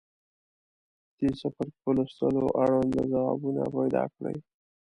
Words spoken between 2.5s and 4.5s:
اړونده ځوابونه پیداکړئ.